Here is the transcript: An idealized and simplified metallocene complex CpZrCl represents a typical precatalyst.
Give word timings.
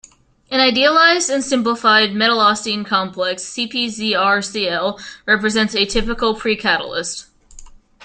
An 0.49 0.59
idealized 0.59 1.29
and 1.29 1.43
simplified 1.43 2.09
metallocene 2.15 2.83
complex 2.83 3.43
CpZrCl 3.53 4.99
represents 5.27 5.75
a 5.75 5.85
typical 5.85 6.33
precatalyst. 6.33 7.27